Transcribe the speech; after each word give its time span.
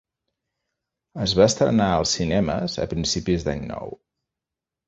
Es 1.25 1.35
va 1.41 1.45
estrenar 1.51 1.91
als 1.97 2.15
cinemes 2.17 2.79
a 2.87 2.89
principis 2.95 3.47
d'any 3.49 3.63
nou. 3.75 3.97